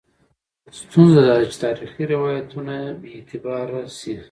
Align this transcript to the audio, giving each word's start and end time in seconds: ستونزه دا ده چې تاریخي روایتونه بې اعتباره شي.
ستونزه 0.79 1.19
دا 1.27 1.33
ده 1.39 1.45
چې 1.51 1.57
تاریخي 1.65 2.03
روایتونه 2.13 2.75
بې 2.99 3.09
اعتباره 3.17 3.81
شي. 3.97 4.13